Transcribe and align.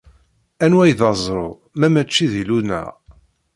Anwa 0.63 0.83
i 0.91 0.93
d 0.99 1.01
aẓru, 1.09 1.49
ma 1.77 1.87
mačči 1.93 2.25
d 2.31 2.33
Illu-nneɣ? 2.41 2.87